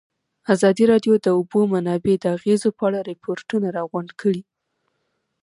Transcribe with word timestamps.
ازادي 0.53 0.83
راډیو 0.91 1.13
د 1.19 1.23
د 1.25 1.27
اوبو 1.37 1.59
منابع 1.73 2.15
د 2.19 2.25
اغېزو 2.37 2.69
په 2.77 2.83
اړه 2.87 2.99
ریپوټونه 3.11 3.67
راغونډ 3.77 4.09
کړي. 4.21 4.41